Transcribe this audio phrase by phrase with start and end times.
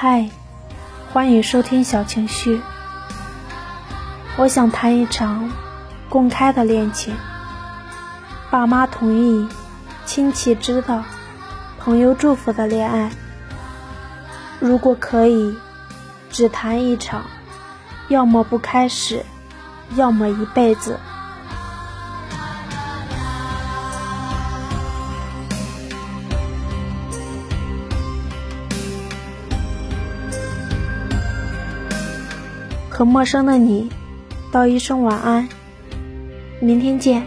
[0.00, 0.30] 嗨，
[1.12, 2.60] 欢迎收听小情绪。
[4.36, 5.50] 我想谈一场
[6.08, 7.16] 公开的恋情，
[8.48, 9.48] 爸妈同意，
[10.06, 11.02] 亲戚知道，
[11.80, 13.10] 朋友祝福的恋爱。
[14.60, 15.58] 如果可以，
[16.30, 17.24] 只谈一场，
[18.06, 19.26] 要么不开始，
[19.96, 21.00] 要么一辈子。
[32.98, 33.88] 和陌生的你
[34.50, 35.48] 道一声晚安，
[36.58, 37.24] 明天见。